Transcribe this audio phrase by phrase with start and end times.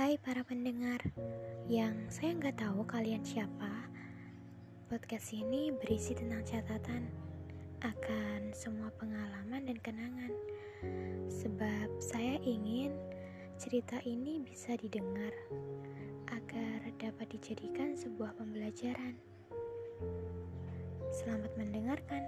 [0.00, 0.96] Hai para pendengar
[1.68, 3.68] yang saya nggak tahu kalian siapa.
[4.88, 7.04] Podcast ini berisi tentang catatan
[7.84, 10.32] akan semua pengalaman dan kenangan.
[11.28, 12.96] Sebab saya ingin
[13.60, 15.36] cerita ini bisa didengar
[16.32, 19.20] agar dapat dijadikan sebuah pembelajaran.
[21.12, 22.24] Selamat mendengarkan.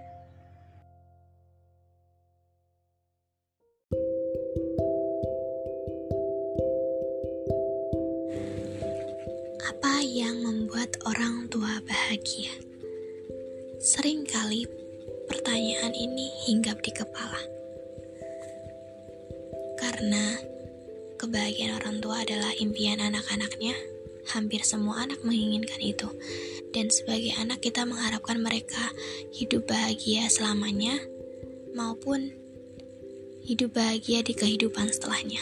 [9.72, 12.52] Apa yang membuat orang tua bahagia?
[13.80, 14.68] Seringkali
[15.24, 17.40] pertanyaan ini hinggap di kepala.
[19.80, 20.36] Karena
[21.16, 23.72] kebahagiaan orang tua adalah impian anak-anaknya,
[24.36, 26.12] hampir semua anak menginginkan itu.
[26.76, 28.92] Dan sebagai anak kita mengharapkan mereka
[29.32, 31.00] hidup bahagia selamanya
[31.72, 32.28] maupun
[33.40, 35.40] hidup bahagia di kehidupan setelahnya.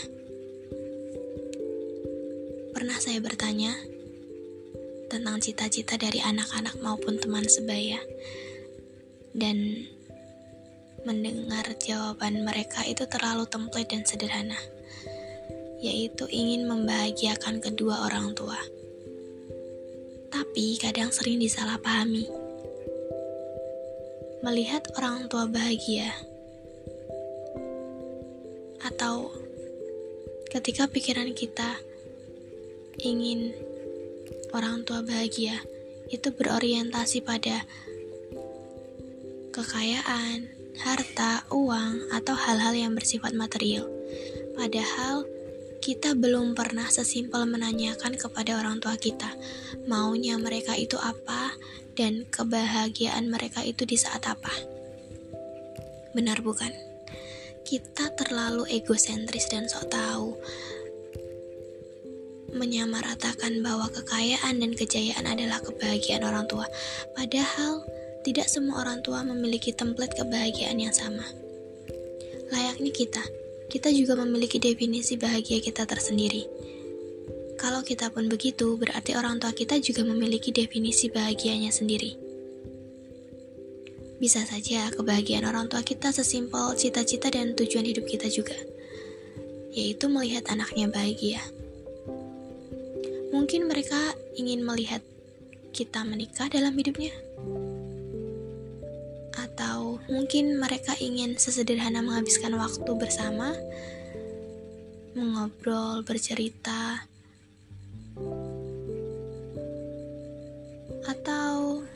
[2.70, 3.74] Pernah saya bertanya,
[5.10, 7.98] tentang cita-cita dari anak-anak maupun teman sebaya.
[9.34, 9.90] Dan
[11.02, 14.58] mendengar jawaban mereka itu terlalu template dan sederhana,
[15.82, 18.58] yaitu ingin membahagiakan kedua orang tua.
[20.30, 22.30] Tapi kadang sering disalahpahami.
[24.46, 26.14] Melihat orang tua bahagia
[28.80, 29.28] atau
[30.48, 31.76] ketika pikiran kita
[33.04, 33.52] ingin
[34.54, 35.58] orang tua bahagia
[36.10, 37.62] itu berorientasi pada
[39.54, 40.50] kekayaan,
[40.82, 43.86] harta, uang, atau hal-hal yang bersifat material.
[44.54, 45.26] Padahal
[45.80, 49.32] kita belum pernah sesimpel menanyakan kepada orang tua kita
[49.88, 51.56] maunya mereka itu apa
[51.96, 54.52] dan kebahagiaan mereka itu di saat apa.
[56.12, 56.70] Benar bukan?
[57.64, 60.36] Kita terlalu egosentris dan sok tahu
[62.52, 66.66] menyamaratakan bahwa kekayaan dan kejayaan adalah kebahagiaan orang tua.
[67.14, 67.82] Padahal,
[68.20, 71.24] tidak semua orang tua memiliki template kebahagiaan yang sama.
[72.52, 73.22] Layaknya kita,
[73.70, 76.44] kita juga memiliki definisi bahagia kita tersendiri.
[77.56, 82.16] Kalau kita pun begitu, berarti orang tua kita juga memiliki definisi bahagianya sendiri.
[84.20, 88.56] Bisa saja kebahagiaan orang tua kita sesimpel cita-cita dan tujuan hidup kita juga,
[89.72, 91.40] yaitu melihat anaknya bahagia.
[93.30, 95.02] Mungkin mereka ingin melihat
[95.70, 97.14] kita menikah dalam hidupnya,
[99.38, 103.54] atau mungkin mereka ingin sesederhana menghabiskan waktu bersama,
[105.14, 107.06] mengobrol, bercerita,
[111.06, 111.86] atau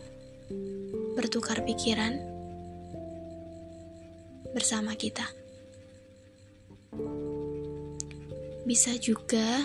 [1.18, 2.14] bertukar pikiran
[4.54, 5.26] bersama kita.
[8.62, 9.60] Bisa juga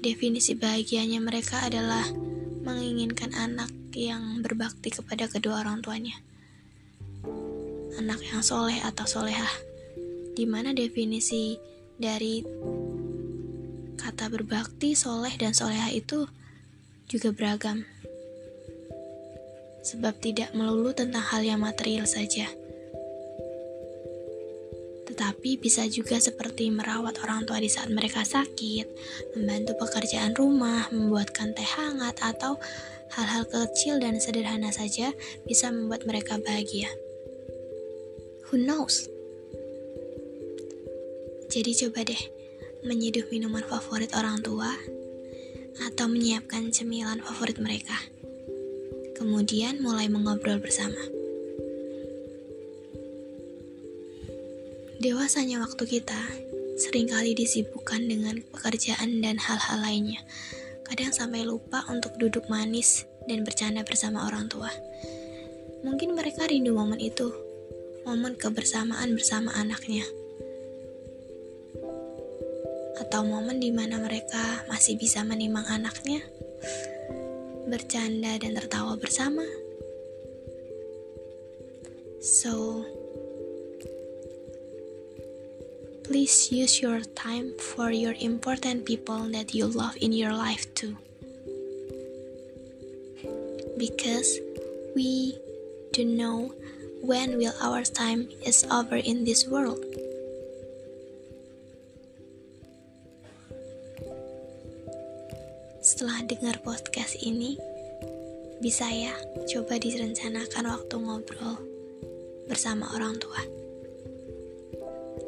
[0.00, 2.08] Definisi bahagianya mereka adalah
[2.64, 6.16] menginginkan anak yang berbakti kepada kedua orang tuanya.
[8.00, 9.52] Anak yang soleh atau solehah,
[10.32, 11.60] di mana definisi
[12.00, 12.40] dari
[14.00, 16.24] kata berbakti, soleh, dan solehah itu
[17.04, 17.84] juga beragam.
[19.84, 22.48] Sebab tidak melulu tentang hal yang material saja
[25.20, 28.88] tetapi bisa juga seperti merawat orang tua di saat mereka sakit,
[29.36, 32.56] membantu pekerjaan rumah, membuatkan teh hangat, atau
[33.12, 35.12] hal-hal kecil dan sederhana saja
[35.44, 36.88] bisa membuat mereka bahagia.
[38.48, 39.12] Who knows?
[41.52, 42.22] Jadi coba deh
[42.88, 44.72] menyeduh minuman favorit orang tua
[45.84, 48.08] atau menyiapkan cemilan favorit mereka.
[49.20, 51.19] Kemudian mulai mengobrol bersama.
[55.00, 56.20] Dewasanya waktu kita
[56.76, 60.20] sering kali disibukkan dengan pekerjaan dan hal-hal lainnya.
[60.84, 64.68] Kadang sampai lupa untuk duduk manis dan bercanda bersama orang tua.
[65.80, 67.32] Mungkin mereka rindu momen itu,
[68.04, 70.04] momen kebersamaan bersama anaknya.
[73.00, 76.20] Atau momen di mana mereka masih bisa menimang anaknya,
[77.64, 79.48] bercanda dan tertawa bersama.
[82.20, 82.84] So,
[86.10, 90.98] Please use your time for your important people that you love in your life too.
[93.78, 94.42] Because
[94.98, 95.38] we
[95.94, 96.50] do know
[96.98, 99.86] when will our time is over in this world.
[105.78, 107.54] Setelah dengar podcast ini,
[108.58, 109.14] bisa ya
[109.46, 111.62] coba direncanakan waktu ngobrol
[112.50, 113.59] bersama orang tua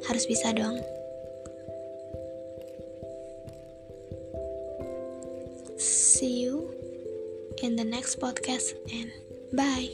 [0.06, 0.80] harus bisa dong.
[5.78, 6.70] See you
[7.62, 9.10] in the next podcast and
[9.52, 9.90] bye.